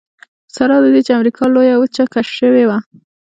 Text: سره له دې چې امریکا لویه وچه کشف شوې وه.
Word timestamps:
سره 0.55 0.73
له 0.83 0.87
دې 0.93 1.01
چې 1.05 1.11
امریکا 1.17 1.43
لویه 1.55 1.75
وچه 1.77 2.03
کشف 2.13 2.33
شوې 2.39 2.63
وه. 2.69 2.77